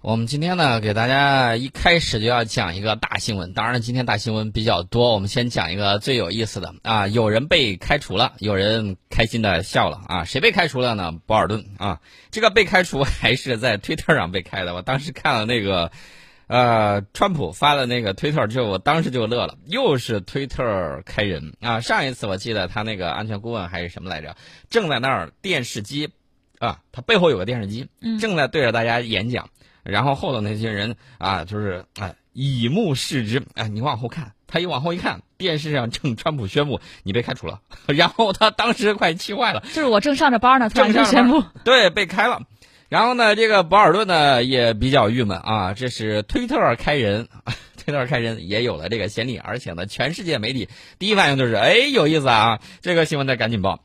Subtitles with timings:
[0.00, 3.52] 我们今天呢，给大家一开始就要讲一个大新闻。
[3.52, 10.24] 当然了，今天大新闻比较多，我们先讲一个最有意思的啊，有人被开除了，有人开心的笑了啊。
[10.24, 11.10] 谁被开除了呢？
[11.26, 12.00] 博尔顿啊，
[12.30, 14.72] 这个被开除还是在推特上被开的。
[14.72, 15.90] 我当时看了那个，
[16.46, 21.80] 呃，川普发的那个推特之后，我当时就乐了，又是推特开人啊。
[21.80, 24.36] 上一次我记得他那个安全顾问还是什么来着，
[24.70, 26.10] 正在那儿电视机
[26.60, 27.88] 啊，他背后有个电视机，
[28.20, 29.50] 正在对着大家演讲。
[29.88, 39.60] 然后后头那些人啊，就是啊，以目视之，哎，你往后看，他一往后一看，电视上正川普宣布你被开除了， 然后他当时快气坏了。
[39.72, 42.42] 就是我正上着班呢，突然就宣布，对，被开了。
[42.90, 47.28] 然后呢，这个博尔顿呢也比较郁闷啊，这是推特开人，
[47.82, 53.80] 推特开人也有了这个先例，而且呢，全世界媒体第一反应就是，哎，有意思啊，这个新闻得赶紧报。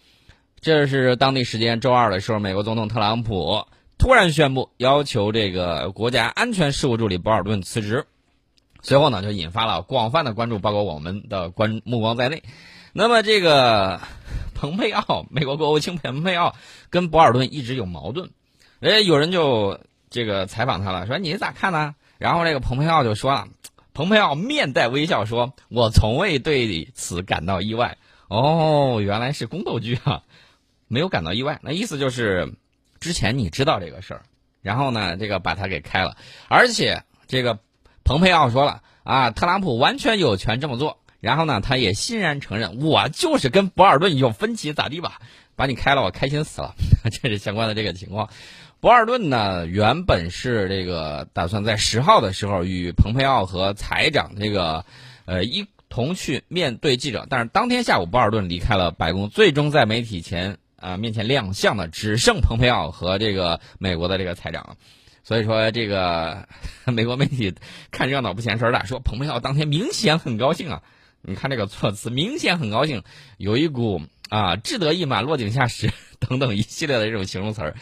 [0.62, 3.66] 这是当地时间周二的时候，美国总统特朗普。
[3.98, 8.06] 突然宣布要求这个国家安全事务助理博尔顿辞职，
[8.82, 12.44] 随后呢就引发了广泛的关注，包括我们的关目光在内。
[12.92, 14.02] 那么这个
[14.56, 16.54] 蓬佩奥，美国国务卿蓬佩奥
[16.90, 18.30] 跟博尔顿一直有矛盾，
[18.82, 21.96] 哎，有人就这个采访他了，说你咋看呢？
[22.18, 23.48] 然后这个蓬佩奥就说了，
[23.94, 27.98] 蓬佩奥面带微笑说：“我从未对此感到意外。”
[28.28, 30.24] 哦，原来是宫斗剧啊，
[30.90, 32.54] 没有感到意外，那意思就是。
[33.04, 34.22] 之前你知道这个事儿，
[34.62, 36.16] 然后呢，这个把他给开了，
[36.48, 37.60] 而且这个
[38.06, 45.20] 蓬佩奥说了啊，特朗普完全有权这么做，然后呢，他也欣然承认，我就是跟博尔顿有分歧，咋地吧？
[45.58, 46.74] 把你开了，我开心死了。
[47.12, 48.30] 这是相关的这个情况。
[48.80, 54.86] 博尔顿呢，原本是这个打算在十号的时候与蓬佩奥和财长这个
[55.26, 60.58] 呃一同去面对记者，但是当天下午博尔顿离开了白宫，最终在媒体前。
[60.84, 64.76] 啊，面前亮相的只剩蓬佩奥和这个美国的这个财长，
[65.24, 66.46] 所以说这个
[66.86, 67.56] 美国媒体
[67.90, 70.84] 看热闹不嫌事儿大，说蓬佩奥当天明显很高兴啊，
[71.22, 73.04] 你看这个措辞，明显很高兴，
[73.38, 75.90] 有一股啊志得意满、落井下石
[76.20, 77.76] 等等一系列的这种形容词儿。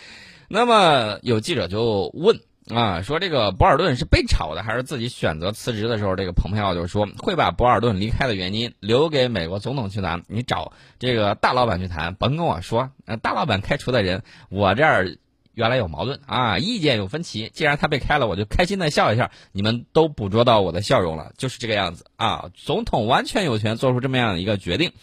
[0.47, 2.39] 那么有记者就问。
[2.73, 12.91] 啊，说这个博尔顿是被炒的，还是自己选择辞职的时候，这个蓬佩奥就说会把博尔顿离开的原因留给美国总统去谈，你找这个大老板去谈，甭跟我说。
[13.05, 15.17] 呃，大老板开除的人，我这儿
[15.53, 17.49] 原来有矛盾啊，意见有分歧。
[17.53, 22.51] 既然他被开了，我就开心的笑一下，你们都捕捉到我的笑容了，就是这个样子啊。
[22.55, 24.93] 总统完全有权做出这么样的一个决定。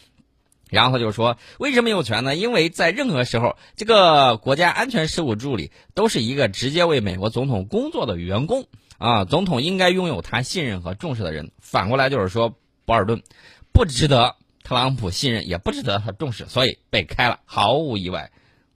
[0.69, 2.37] 然后就说，为什么有权呢？
[2.37, 8.67] 因为在任何时候，这个国家安全事务助理都是一个直接为美国总统工作的员工
[8.99, 11.51] 啊，总统应该拥有他信任和重视的人。
[11.61, 13.23] 反过来就是说，博尔顿
[13.73, 18.31] 不值得特朗普信任，也不值得他重视，所以被开了，毫无意外，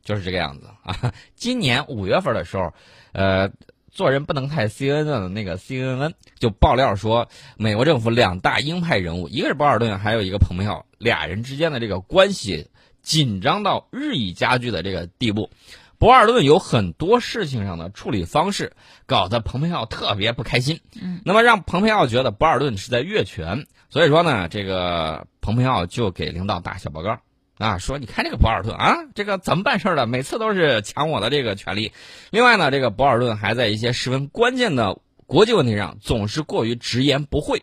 [0.04, 1.12] 就是这个样子啊。
[1.36, 2.72] 今年五月份的时候，
[3.12, 3.50] 呃。
[3.94, 7.28] 做人不能太 CNN 的那个 C N N 就爆料说，
[7.58, 12.70] 美国政府两大鹰派人物，一个是博尔顿，还有一个蓬佩奥，俩人之间的这个关系
[13.02, 15.50] 紧张到日益加剧的这个地步。
[15.98, 18.72] 博尔顿有很多事情上的处理方式，
[19.06, 20.80] 搞得蓬佩奥特别不开心。
[21.00, 27.20] 嗯，那么让蓬佩奥觉得博尔顿是在越权，所以说呢，这个蓬佩奥就给领导打小报告。
[27.58, 30.06] 啊，说你看这个博尔顿啊，这个怎么办事的？
[30.06, 31.92] 每次都是抢我的这个权利。
[32.30, 37.62] 另外呢，这个博尔顿还在一些十分关键的国际问题上总是过于直言不讳。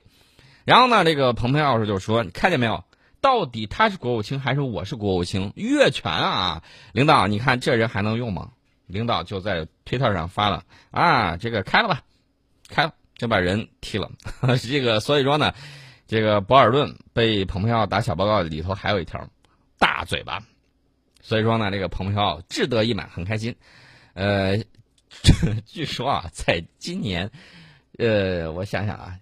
[0.64, 2.86] 然后呢，这个蓬佩奥就说：“你看见没有？
[3.22, 5.52] 到底他是国务卿还是我是国务卿？
[5.56, 6.64] 越权啊！
[6.94, 8.52] 领导，你看这人还能用吗？”
[8.88, 12.02] 领导就在推特上发了啊，这个开了吧，
[12.70, 14.12] 开了就把人踢了。
[14.62, 15.54] 这个所以说呢，
[16.08, 19.30] 这个博尔顿被蓬佩奥打小报告里头还有一条。
[19.82, 20.44] 大嘴巴，
[21.22, 23.56] 所以说呢，这个蓬佩奥志得意满，很开心。
[24.14, 24.58] 呃，
[25.66, 27.32] 据说啊，在今年，
[27.98, 29.18] 呃，我想想啊，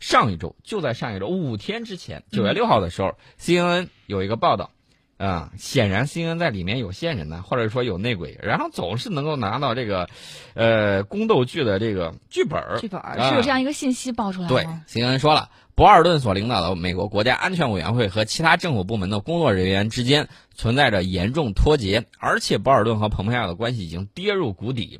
[0.00, 4.70] 上一周就在上一周五天之前，九月六号的时候，CNN 有一个报道，
[5.16, 10.08] 啊，显然 CNN 在里面有线人呢，或者说有内鬼，然后总是能够拿到这个，
[10.54, 15.50] 呃，宫斗剧的这个剧本儿剧本儿是有这样一个信息爆出来对，CNN 说了。
[15.74, 24.98] 博尔顿所领导的美国国家安全委员会和其他政府部门的工作人员之间存在着严重脱节，而且博尔顿和蓬佩奥的关系已经跌入谷底。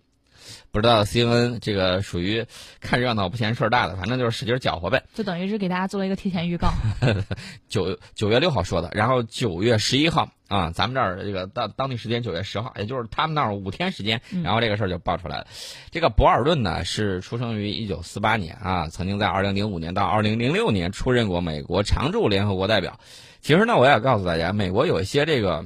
[0.71, 2.45] 不知道 CNN 这个属于
[2.81, 5.03] 看热闹不嫌事儿大的，反正就是使劲搅和呗。
[5.15, 6.71] 就等于是给大家做了一个提前预告。
[7.69, 15.47] 九九月六号说的，然后九月十一号啊，咱们这儿这个当当地时间九月十号，也就是他们那儿五天时间，然后这个事儿就爆出来了。
[15.91, 22.99] 这个博尔顿呢是出生于一九四八年啊，曾经在二零零五年到二零零六年出任过美国常驻联合国代表。
[23.41, 25.65] 其实呢，我也告诉大家，美国有一些这个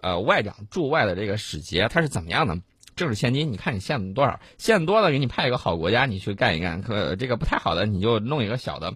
[0.00, 2.56] 呃外长驻外的这个使节，他是怎么样的？
[3.00, 8.92] 就是现金，你看你现多少，现多了给你派一个好国家你去干一干，可这个不太好的你就弄一个小的。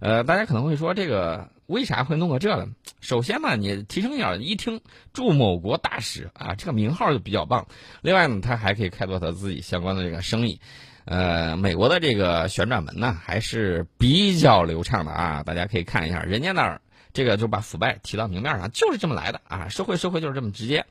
[0.00, 2.66] 呃，大家可能会说这个为啥会弄个这呢？
[3.00, 4.80] 首先嘛，你提升一点，一听
[5.12, 7.64] 驻某国大使啊，这个名号就比较棒。
[8.02, 10.58] 另外呢，他还可以开拓他自己相关的这个生意。
[11.04, 16.80] 呃，美国的这个旋转门呢还是比较流畅的啊，大家可以看一下，人家那儿
[17.12, 20.84] 这个就把腐败提到明面上，就是这么来的啊，社会社会就是这么直接，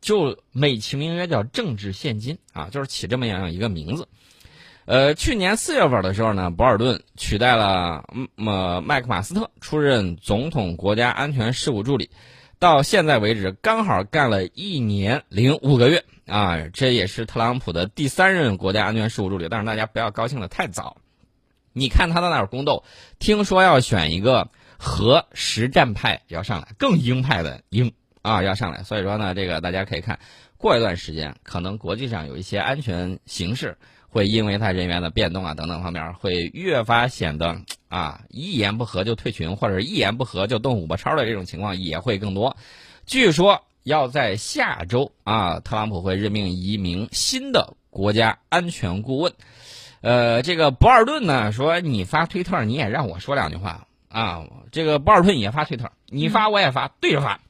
[0.00, 4.08] 就美其名曰叫政治现金啊，就是起这么样一个名字。
[4.84, 8.04] 呃，去年四月份的时候呢，博尔顿取代了
[8.36, 12.10] 呃麦克马斯特出任总统国家安全事务助理，
[12.58, 16.04] 到现在为止刚好干了一年零五个月。
[16.26, 20.98] 啊，这也是特朗普的第三任国家安全事务助理，但是大家不要高兴的太早。
[21.72, 22.84] 你看他在那儿宫斗，
[23.18, 27.92] 听说要选一个核实战派要上来，更鹰派的鹰
[28.28, 30.18] 啊要上来，所以说呢，这个大家可以看，
[30.56, 33.76] 过一段时间，可能国际上有一些安全形势
[34.08, 42.56] 会因为他人员的变动啊等等方面，会越发显得啊一言不合就退群，或者一言不合就动五八超的这种情况也会更多。
[43.06, 43.62] 据说。
[43.84, 49.32] 要在下周啊，特朗普会任命一名新的国家安全顾问。
[50.02, 54.44] 呃，这个博尔顿呢说，你发推特你也让我说两句话啊。
[54.72, 57.40] 这个博尔顿也发推特，你发我也发，对着发。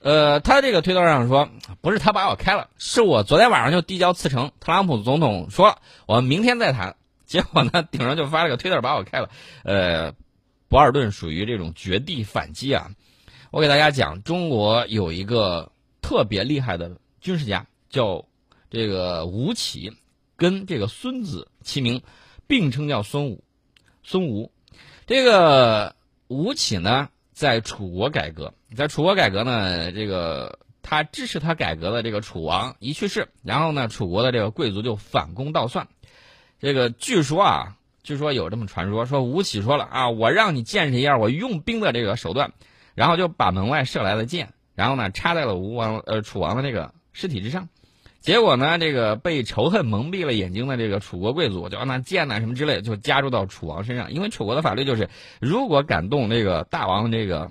[0.00, 1.48] 呃，他这个推特上说，
[1.82, 4.50] 不是他把我开了，是我昨天晚上就递交辞呈。
[4.58, 6.96] 特朗普总统说，我们明天再谈。
[7.26, 9.30] 结果呢，顶上就发了个推特把我开了。
[9.62, 10.12] 呃，
[10.68, 12.90] 博尔顿属于这种绝地反击啊。
[13.50, 15.70] 我给大家讲，中国有一个
[16.00, 18.24] 特别厉害的军事家，叫
[18.70, 19.92] 这个吴起，
[20.34, 22.02] 跟这个孙子齐名，
[22.46, 23.44] 并称叫孙武。
[24.02, 24.50] 孙吴，
[25.06, 25.94] 这个
[26.26, 35.88] 吴起呢，在楚国改革，在楚国改革呢，这个他支持他改革的这个楚王一去世，然后呢，楚国的这个贵族就反攻倒算。
[36.58, 42.52] 这个据说啊，据说有这么传说，说吴起说了啊，我让你见识一下我用兵的这个手段。
[42.94, 47.70] 然后就把门外射来的箭，然后呢插在了吴王呃楚王的这个尸体之上，
[48.20, 55.08] 结果呢这个被仇恨蒙蔽了眼睛的这个楚国贵族就让那箭呢什么之类就加注到楚王身上，因为楚国的法律就是
[55.40, 57.50] 如果敢动这个大王这个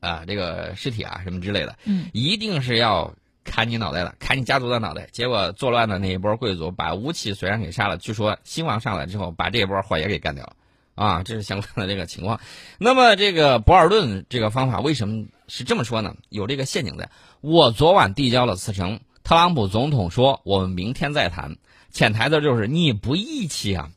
[0.00, 3.14] 啊这个尸体啊什么之类的，嗯，一定是要
[3.44, 5.08] 砍你脑袋的，砍你家族的脑袋。
[5.12, 10.54] 结果作乱的那一波贵族把吴起虽然给杀了，据说新王上来之后把这一波祸也给干掉了。
[10.94, 12.40] 啊，这是相关的这个情况。
[12.76, 16.16] 那么，这个博尔顿这个方法为什么是这么说呢？
[16.28, 17.08] 有这个陷阱在。
[17.40, 18.98] 我昨晚递交了辞呈，
[19.28, 21.54] 特朗普总统说我们明天再谈。
[21.90, 23.90] 潜台词就是你不义气啊！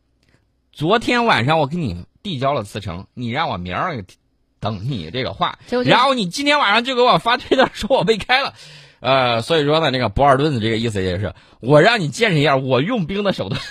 [0.74, 4.04] 昨天晚上我给你递交了辞呈，你让我明儿
[4.60, 8.54] 等你这个话，然后你今天晚上就给我发推特说我被开了。
[9.00, 13.62] 呃，所以说呢，这个博尔顿的这个意思也是我让你见识一下我用兵的手段。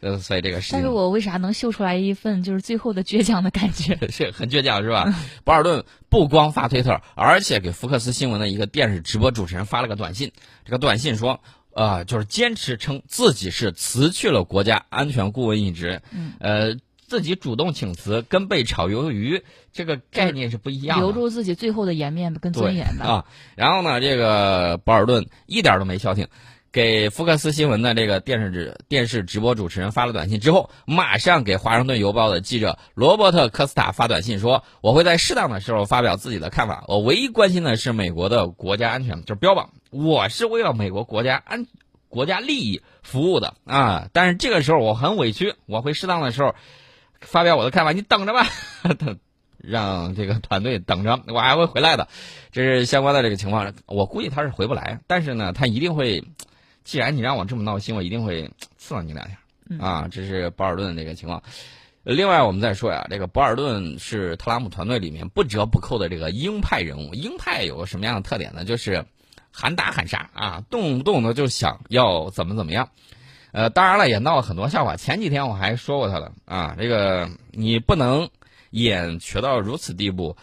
[0.00, 3.96] 呃， 所以这个事情，但是我为啥能秀出来一份就是最后的倔强的感觉？
[4.10, 5.04] 是很倔强是吧？
[5.44, 10.32] 博尔顿不光发推特，而且给福克斯新闻的一个电视直播主持人发了个短信。
[10.64, 11.40] 这个短信说，
[11.74, 16.02] 呃，就是坚持称自己是辞去了国家安全顾问一职，
[16.40, 16.76] 呃，
[17.06, 19.42] 自己主动请辞，跟被炒鱿鱼
[19.72, 23.24] 这个概念是不一样的，留住自己最后的颜面跟尊严的啊。
[23.54, 26.26] 然后呢，这个博尔顿一点都没消停。
[26.70, 36.84] 给福克斯新闻的这个电视直电视直播主持人发了短信之后，马上给华盛顿邮报的记者罗伯特科斯塔发短信说：“我会在适当的时候发表自己的看法。
[36.86, 41.66] 我唯一关心的是美国的国家安全，就是标榜我是为了美国国家安
[42.10, 44.08] 国家利益服务的啊。
[44.12, 46.54] 但是这个时候我很委屈，我会适当的时候
[47.22, 47.92] 发表我的看法。
[47.92, 48.46] 你等着吧，
[48.98, 49.18] 等
[49.56, 52.08] 让这个团队等着，我还会回来的。
[52.52, 53.72] 这是相关的这个情况。
[53.86, 56.22] 我估计他是回不来，但是呢，他一定会。”
[56.88, 59.36] 既然你让我这么闹心，我一定会刺了你两下
[59.78, 60.08] 啊！
[60.10, 61.42] 这是博尔顿的这个情况。
[62.02, 67.12] 另外，我们再说呀，这个博尔顿是特朗普团队里面不折不扣的这个鹰派人物。
[67.12, 68.64] 鹰派有个什么样的特点呢？
[68.64, 69.04] 就是
[69.52, 72.88] 喊打喊杀啊，动不动的就想要怎么怎么样。
[73.52, 74.96] 呃，当然了，也闹了很多笑话。
[74.96, 78.30] 前几天我还说过他了啊，这个你不能
[78.70, 80.38] 演学到如此地步。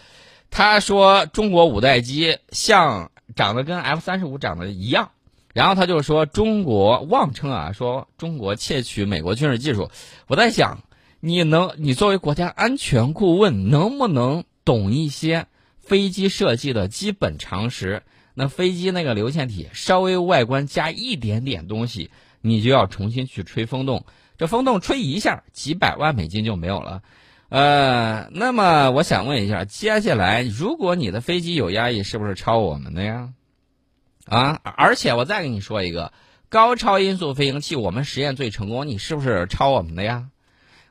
[0.51, 5.09] 他说中国五代机像长得跟 F 三十五长得一样。
[5.55, 9.89] 然后他就说，中国妄称啊，说中国窃取美国军事技术。
[10.27, 10.83] 我在想，
[11.21, 15.47] 你能，你作为国家安全顾问，能不能懂一些
[15.79, 18.03] 飞机设计的基本常识？
[18.33, 24.03] 那飞机那个流线体稍微外观加一点点东西，你就要重新去吹风洞，
[24.37, 27.01] 这风洞吹一下，几百万美金就没有了。
[27.47, 33.29] 呃，那么我想问一下，接下来如果你的飞机有压抑，是不是超我们的呀？
[34.25, 34.59] 啊！
[34.63, 36.11] 而且我再跟你说一个，
[36.49, 40.29] 高超音速飞行器我们实验最成功，你是不是抄我们的呀？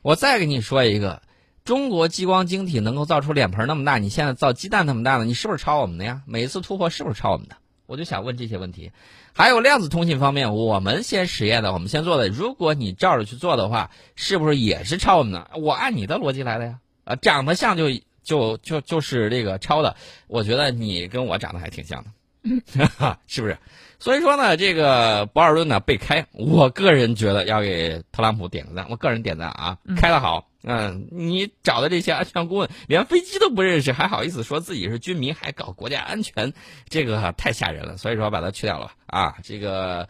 [0.02, 1.22] 我再跟你说一个，
[1.64, 6.22] 中国激光晶体能够造出脸盆那么大，你现在造鸡蛋那么大的，你是不是抄我们的呀？
[6.26, 7.56] 每一次突破是不是抄我们的？
[7.86, 8.92] 我就想问这些问题。
[9.34, 15.50] 还有量子通信方面，我们先实验的，我们先做的，如果你照着去做的话，是不是也是抄我们的？
[15.56, 16.78] 我按你的逻辑来的呀。
[17.04, 17.90] 啊，长得像就
[18.22, 19.96] 就就就是这个抄的，
[20.28, 22.10] 我觉得你跟我长得还挺像的，
[23.26, 23.56] 是不是？
[23.98, 36.52] 所以说呢，这个博尔顿呢被开，我个人觉得要给特朗普点个赞，我个人点赞啊，开的好，嗯，你找的这些安全顾问连飞机都不认识，还好意思说自己是军迷，还搞国家安全，
[36.88, 39.36] 这个太吓人了，所以说把它去掉了啊。
[39.42, 40.06] 这个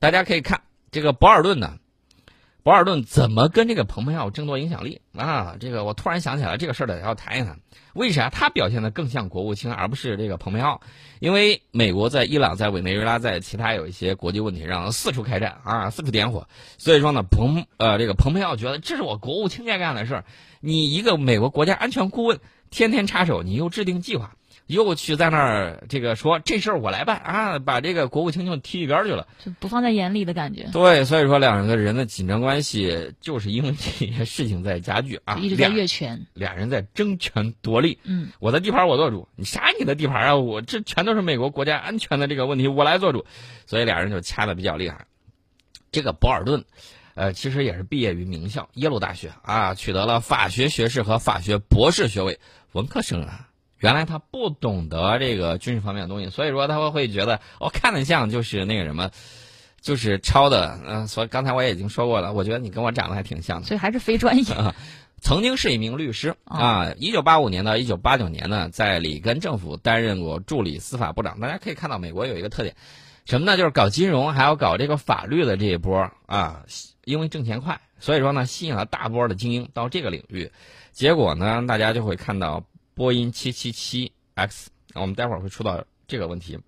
[0.00, 1.76] 大家可以看这个博尔顿呢。
[2.66, 5.54] 博尔顿怎么跟这个蓬佩奥争夺影响力啊？
[5.60, 7.60] 这个我突然想起来这个事儿得要谈一谈。
[7.94, 10.80] 为啥他表现的更像国务卿，而不是这个蓬佩奥？
[11.20, 16.48] 因为美国在伊朗、在委内瑞拉、在其他有一些国际问题上四处开战啊，四处点火。
[16.76, 20.24] 所以说呢，蓬呃这个蓬佩奥觉得这是我国务卿该干的事儿。
[20.58, 24.34] 你一个美国国家安全顾问，天天插手，你又制定计划。
[24.66, 30.68] 又去在那儿这个说这事儿我来办啊，把这个国务卿就踢一边去了，就不放在眼里的感觉。
[30.72, 37.98] 对，所以说两个人的紧张关系就是因为这些事情在加剧啊，一直在越权，俩人在争权夺利。
[38.02, 40.36] 嗯，我的地盘我做主，你啥你的地盘啊？
[40.36, 43.24] 我这全都是美国国家安全的这个问题，我来做主，
[43.66, 45.06] 所以俩人就掐的比较厉害。
[45.92, 46.64] 这个博尔顿，
[47.14, 52.40] 呃，其实也是毕业于名校耶鲁大学啊，取得了法学学士和法学博士学位，
[52.72, 53.45] 文科生啊。
[53.78, 59.10] 原来他不懂得这个军事方面的东西，所以说他会会觉得我看得像就是那个什么，
[59.82, 60.80] 就是抄的。
[60.86, 63.66] 嗯，所以刚才我也已经说过了，我觉得你跟我长得还挺像的。
[63.66, 64.44] 所以还是非专业。
[65.20, 71.40] 曾经是一名律师啊，一九八五年到一九八九年呢，在里根政府担任过助理司法部长。
[71.40, 72.74] 大家可以看到，美国有一个特点，
[73.24, 73.56] 什么呢？
[73.56, 76.64] 就是搞金融还要搞这个法律的这一波啊，
[77.04, 80.50] 因为挣钱快，所以说呢，吸引了大波的精英到这个领域。
[80.92, 82.64] 结果呢，大家就会看到。
[82.96, 86.58] 波音七七七 X，我们待会儿会出到这个问题。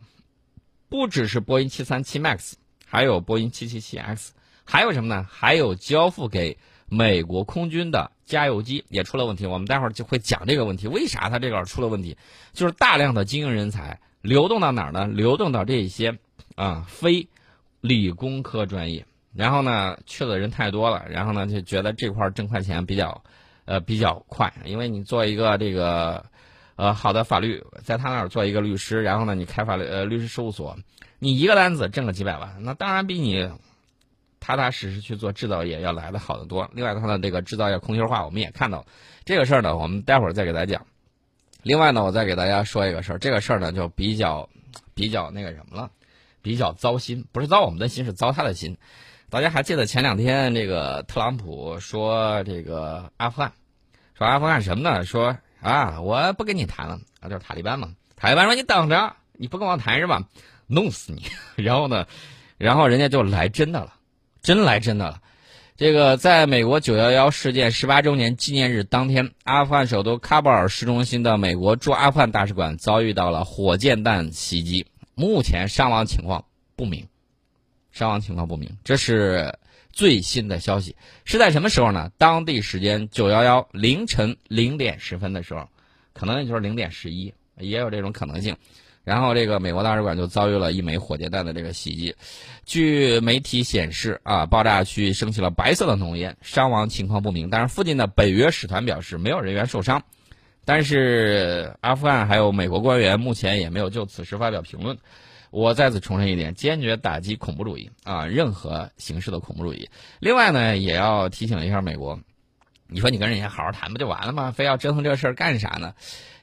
[0.91, 2.53] 不只是波音七三七 MAX，
[2.85, 4.35] 还有波音七七七 X，
[4.67, 5.27] 还有什么呢？
[5.31, 9.47] 还有交付给美国空军的加油机也出了问题。
[9.47, 12.19] 我们待会儿就会讲这个问题，为啥它这个出了问题？
[12.53, 15.07] 就是大量的精英人才流动到哪儿呢？
[15.07, 16.19] 流动到这些
[16.57, 17.27] 啊非
[17.81, 23.25] 理工科专业，然后呢去的人太多了，然后呢就觉得这块儿挣快钱比较。
[23.69, 26.25] 呃，比较快，因为你做一个这个，
[26.77, 30.75] 呃，好的法律，在他那儿做一个律师，然后呢，你开法律呃律师事务所，
[31.19, 33.47] 你一个单子挣个几百万，那当然比你
[34.41, 36.67] 踏踏实实去做制造业要来的好得多。
[36.73, 38.87] 另外，他的这个制造业空心化，我们也看到
[39.27, 40.87] 这个事儿呢，我们待会儿再给大家讲。
[41.63, 44.49] 另外呢，我再给大家说一个事儿，这个事儿呢就比较
[44.95, 45.91] 比较那个什么了，
[46.41, 48.79] 比较糟心，不是糟我们的心，是糟他的心。
[49.31, 53.53] 大家还记得前两天这个特朗普说这个阿富汗，
[54.17, 55.05] 说阿富汗什么呢？
[55.05, 57.91] 说啊，我不跟你谈了啊，就是塔利班嘛。
[58.17, 60.25] 塔利班说你等着，你不跟我谈是吧？
[60.67, 61.27] 弄死你！
[61.63, 62.07] 然后呢，
[62.57, 63.93] 然后人家就来真的了，
[64.41, 65.21] 真来真的了。
[65.77, 77.07] 这个在美国九幺幺事件十八周年纪念日当天，阿富汗首都喀布尔市中心的美国驻阿富汗大使馆遭遇到了火箭弹袭击，目前伤亡情况不明。
[77.99, 79.53] 伤亡情况不明，这是
[79.93, 80.95] 最新的消息。
[81.25, 82.13] 是在什么时候呢？
[82.17, 85.69] 当地时间九幺幺凌晨零点十分的时候，
[86.13, 88.57] 可能也就是零点十一，也有这种可能性。
[89.03, 92.15] 然后这个美国大使馆就遭遇了一枚火箭弹的这个袭击。
[92.65, 97.51] 据媒体显示，啊，爆炸区升起了白色的浓烟，伤亡情况不明。
[97.51, 100.01] 但是附近的北约使团表示没有人员受伤。
[100.65, 104.97] 但是阿富汗还有美国官员目前也没有就此事发表评论。
[105.51, 109.89] 我再次重申一点，坚决打击恐怖主义啊，任何形式的恐怖主义。
[110.21, 112.21] 另外呢，也要提醒一下美国，
[112.87, 114.53] 你说你跟人家好好谈不就完了吗？
[114.53, 115.95] 非要折腾这事儿干啥呢？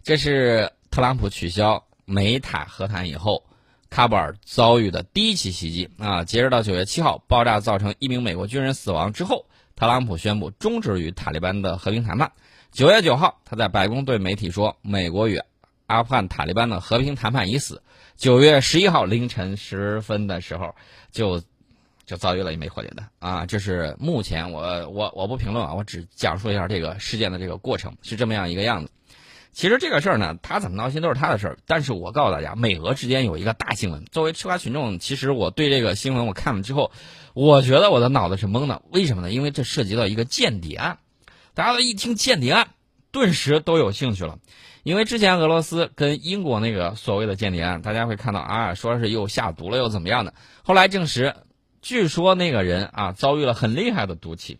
[0.04, 3.44] 这是特朗普取消美塔和谈以后，
[3.92, 6.24] 喀布尔遭遇的第一起袭击啊。
[6.24, 9.46] 截止到九月七号，爆炸造成一名美国军人死亡之后，
[9.76, 12.32] 特朗普宣布终止与塔利班的和平谈判。
[12.72, 15.40] 九月九号，他在白宫对媒体说，美国与
[15.88, 17.82] 阿富汗塔利班的和平谈判已死。
[18.18, 20.74] 九月十一号凌晨时分的时候，
[21.12, 21.42] 就
[22.06, 23.46] 就遭遇了一枚火箭弹啊！
[23.46, 28.92] 这是目前我我我不评论啊，我只讲述一下这个事件的这个过程是这么样一个样子。
[29.52, 31.58] 其实这个事儿呢，他怎么闹心都是他的事儿。
[31.66, 34.06] 但是我告诉大家，美俄之间有一个大新闻。
[34.12, 36.92] 作为吃瓜群众，其实我对这个新闻我看了之后，
[37.34, 38.82] 我觉得我的脑子是懵的。
[38.92, 39.32] 为什么呢？
[39.32, 41.00] 因为这涉及到一个间谍案。
[41.54, 42.70] 大家都一听间谍案。
[43.12, 44.40] 顿时都有兴趣了，
[44.86, 51.36] 因为之前俄罗斯跟英国那个所谓的间谍案，大家会看到啊，说是又下毒了又怎么样的，后来证实，
[51.82, 54.60] 据说那个人啊遭遇了很厉害的毒气，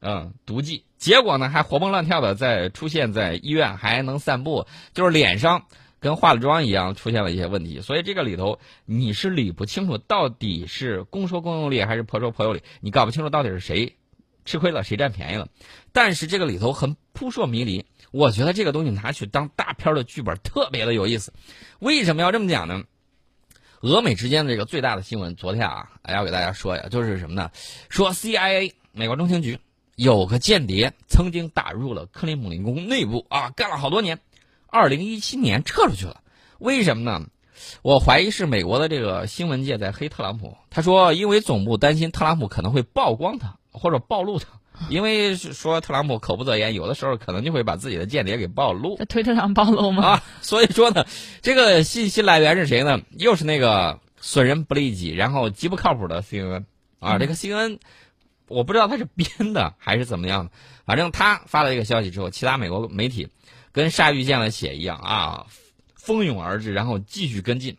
[0.00, 5.66] 嗯，毒剂，结果呢还活蹦乱跳的在出现在医院，还能散步，就是脸上。
[6.02, 13.98] 跟化了妆一样，出现了一些问题，所以这个里头你是理不清楚到底是公说公有理还是婆说婆有理，你搞不清楚到底是谁
[14.46, 15.48] 吃亏了，谁占便宜了。
[15.92, 21.32] 但是这个里头很扑朔迷离，我觉得这个东西拿去当大片的剧本特别的有意思。
[21.78, 22.82] 为什么要这么讲呢？
[23.82, 27.50] 俄美之间的这个最大的新闻，昨天啊，要给大家说呀，就是什么呢？
[27.88, 29.58] 说 CIA 美国中情局
[29.96, 34.18] 有个间谍曾经打入了克里姆林宫内部啊，干了好多年。
[34.66, 36.20] 二零一七年撤出去了，
[36.58, 37.26] 为什么呢？
[37.82, 40.56] 我怀疑是美国的这个新闻界在黑特朗普。
[40.70, 44.46] 他说，因为总部担心特朗普可能会曝光他或者暴露他，
[44.88, 48.96] 因为说特朗普口不择言，有的时候可能就会把自己的间谍给暴露。
[48.96, 50.06] 在 推特上暴露吗？
[50.06, 51.04] 啊， 所以说呢，
[51.42, 53.00] 这个信息来源是谁呢？
[53.16, 56.64] 又是那个损人不利己，然后极不靠谱的 CNN
[56.98, 57.18] 啊。
[57.18, 57.78] 这个 CNN，
[58.48, 60.50] 我不知道他是编的还是怎么样的，
[60.86, 63.28] 反正他发了这个消息之后，其他美国媒体。
[63.72, 65.46] 跟鲨鱼见了血一样啊，
[65.94, 67.76] 蜂拥而至，然后继续跟进。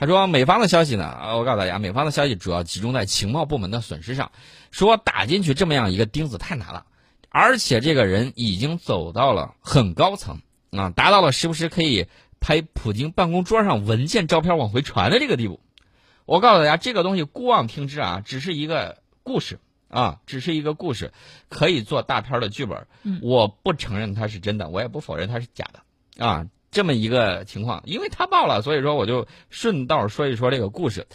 [0.00, 4.32] 他说，美方的消息呢，我告诉大家，美方的消息主要集中在情报部门的损失上，
[4.70, 6.86] 说打进去这么样一个钉子太难了，
[7.28, 10.40] 而且这个人已经走到了很高层
[10.70, 12.06] 啊，达到了时不时可以
[12.40, 15.60] 拍普京办公桌上文件照片往回传的这个地步。
[16.24, 19.60] 我告诉大家，这个东西姑妄听之啊，只是一个故事。
[19.92, 21.12] 啊，只是一个故事，
[21.48, 22.86] 可以做大片的剧本。
[23.22, 26.24] 我不承认它是真的，我也不否认它是假的。
[26.24, 31.06] 啊，这么一个情况，因为他爆了，所以说我就顺道说一说这个故事。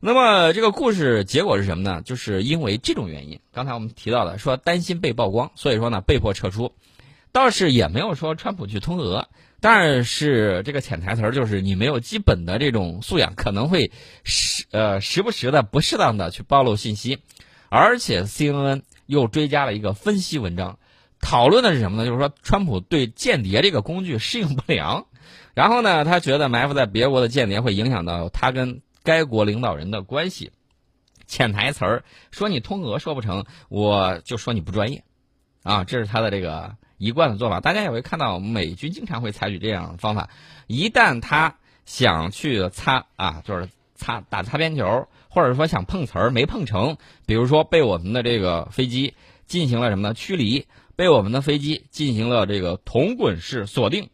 [0.00, 2.02] 那么这个故事结果是什么呢？
[2.02, 6.72] 就是因为这种原因，刚才我们提到的，说担心被曝光，所以说呢被迫撤出。
[7.30, 9.26] 倒是也没有说川普去通俄，
[9.60, 13.90] 但是这个潜台词就是你没有基本的这种素养，可能会
[14.22, 17.20] 时呃时不时的不适当的去暴露信息。
[17.70, 20.78] 而且 CNN 又追加了一个分析文章，
[21.22, 22.04] 讨论的是什么呢？
[22.04, 25.06] 就是说，川普对间谍这个工具适应不良，
[25.54, 30.50] 然后呢，他觉得埋伏在别国的间谍会影响到他跟该国领导人的关系。
[31.26, 35.02] 潜台词儿说你通俄说不成，我就说你不专业，
[35.62, 37.60] 啊，这是他的这个一贯的做法。
[37.60, 40.28] 大家也会看到，美军经常会采取这样的方法，
[40.66, 41.56] 一旦他
[41.86, 45.08] 想去擦啊，就是擦打擦边球。
[45.34, 49.14] 或者说想碰瓷儿没碰成，比如说被我们的这个飞机
[49.46, 50.12] 进行了什么呢？
[50.12, 50.66] 驱离，
[51.02, 54.08] 被我们的飞机进行了这个铜滚式锁定，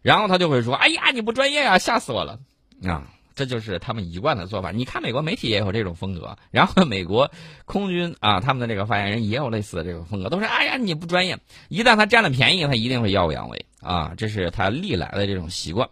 [0.00, 2.38] 然后他就会说：“哎呀，你不专业呀，吓死我了！”
[2.82, 4.70] 啊，这就是他们一贯的做法。
[4.70, 7.30] 你看美国媒体也有这种风格，然后美国
[7.66, 15.90] 空军啊，他们的这个发言人也有类似的这个风格，都是：“哎呀，你不专业。”一旦他占了便宜，他一定会耀武扬威啊，这是他历来的这种习惯。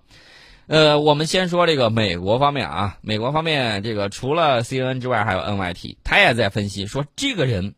[0.67, 7.75] 呃，我们先说这个美国方面啊，美国方面这个除了 CNN 之外，还有 NYT，他也在分析说，这个人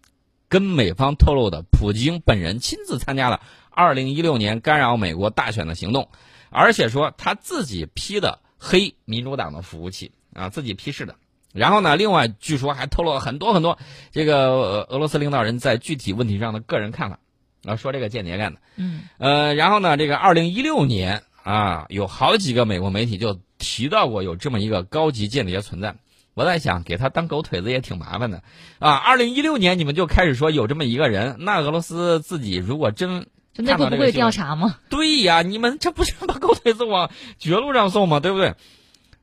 [0.50, 3.40] 跟美方透露的，普京本人亲自参加了
[3.74, 6.08] 2016年干扰美国大选的行动，
[6.50, 11.14] 而且说他自己批的黑民主党的服务器啊，自己批示的。
[11.54, 13.78] 然后呢，另外据说还透露了很多很多
[14.10, 17.18] 这个俄罗斯领导人在具体问题上的个人看法
[17.64, 18.60] 啊，说这个间谍干的。
[18.76, 19.04] 嗯。
[19.16, 21.22] 呃，然后呢，这个2016年。
[21.42, 25.96] 啊，有好几个美国媒体就提到过有这么一个高级间谍存在。
[26.40, 28.42] 我在想，给他当狗腿子也挺麻烦的。
[28.78, 33.26] 啊，二零一六年你们就开始说有这么一个人，那俄罗斯自己如果真
[33.56, 34.78] 内部不会调查吗？
[34.88, 38.20] 对呀，你们这不是把狗腿子往绝路上送吗？
[38.20, 38.54] 对不对？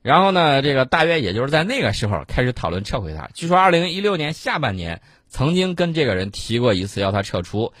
[0.00, 3.28] 然后呢，这个大约也就是在那个时候开始讨论撤回他。
[3.34, 7.72] 据说二零一六年下半年曾经跟这个人提过一次要他撤出，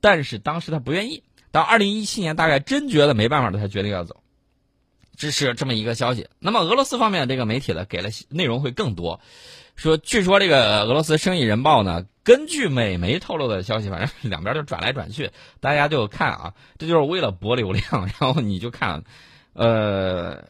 [0.00, 1.24] 但是当时他不愿意。
[1.50, 4.20] 到二零一七年，大概真觉得没办法了，他决定要走，
[5.16, 6.28] 这是这么一个消息。
[6.38, 9.20] 那么俄罗斯方面这个媒体呢，给了内容会更多，
[9.74, 19.04] 说据说这个俄罗斯生意人报呢，根据美媒透露的消息，反正两边就转来转去，大家就看啊，这就是为了博流量，然后你就看，
[19.52, 20.44] 呃，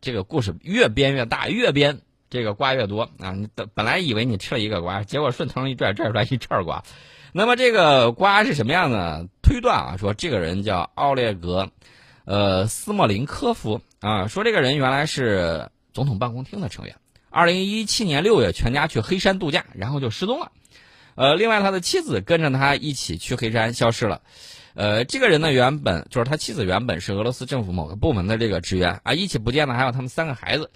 [0.00, 3.32] 这个故事越编越大，越编这个瓜越多啊！
[3.32, 6.82] 你本本来以为你吃了一个瓜，结果顺藤一拽拽出来一串瓜。
[7.32, 9.96] 那么这个瓜是什么样的推断啊？
[9.96, 11.70] 说这个人叫奥列格，
[12.24, 14.26] 呃，斯莫林科夫啊。
[14.26, 16.96] 说这个人原来是总统办公厅的成员。
[17.28, 20.50] 二零一七年六月，全家去黑山度假，然后就失踪了。
[21.14, 24.20] 呃，另外他的妻子跟着他一起去黑山消失了。
[24.74, 29.12] 呃，这个人呢，原本就是他妻子原本是俄罗斯政府某个部门的这个职员啊。
[29.12, 30.70] 一起不见的还有他们三个孩子。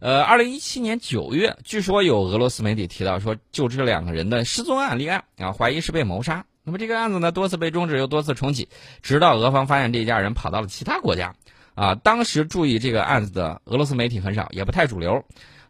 [0.00, 8.68] 呃，二零一七年九月，据说有俄罗斯媒体提到说，就这两个人的失踪案立案啊，怀疑是被谋杀那么这个案子呢，多次被终止又多次重启，
[9.02, 11.34] 直到俄方发现这家人跑到了其他国家。
[11.78, 15.24] 啊，当时注意这个案子的俄罗斯媒体很少，也不太主流。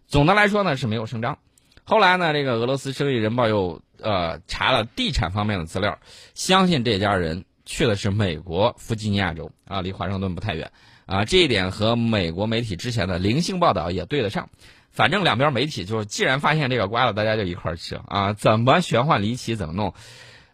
[0.07, 1.38] 总的来说呢，是没有声张。
[1.85, 5.99] 后来呢，这个俄罗斯《生意人报》又呃查了地产方面的资料，
[6.33, 10.73] 相信这家人去的是美国弗吉尼亚州啊，离华盛顿不太远
[11.05, 11.27] 啊。
[11.27, 14.49] 这一点和美国媒体之前的零星报道也对得上。
[14.90, 18.33] 反正两边媒体就是，既然发现这个瓜了，大家就一块儿吃啊。
[18.33, 19.92] 怎么玄幻离奇怎么弄？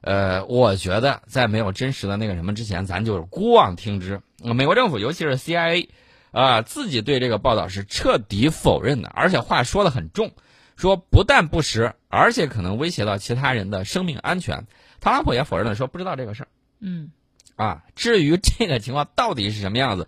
[0.00, 4.20] 呃，我觉得在没有真实的那个什么之前，咱就是姑妄听之。
[4.52, 5.88] 美国政府，尤其是 CIA，
[6.30, 10.32] 啊，自己对这个报道是彻底否认的，而且话说的很重，
[10.76, 14.66] 说不但不实，而且可能威胁到其他人的生命安全。
[15.00, 16.48] 特朗普也否认了，说不知道这个事儿。
[16.80, 17.10] 嗯，
[17.56, 20.06] 啊，至于这个情况到底是什么样子，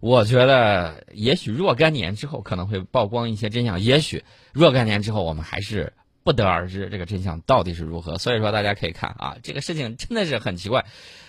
[0.00, 5.92] 我觉得也许若干年之后可能会曝光一些真相，也许若干年之后我们还是。
[6.26, 10.84] 不得而知这个真相到底是如何，所以说大家可以看啊，这个事情真的是很奇怪。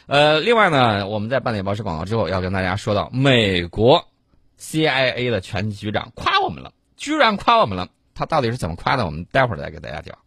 [0.07, 4.03] 呃，另外呢，我们在办理报时广告之后要跟大家说到，美国
[4.59, 9.05] CIA 的全局长夸我们了，居然夸我们了，他到底是怎么夸的？
[9.05, 10.17] 我们待会儿再给大家讲。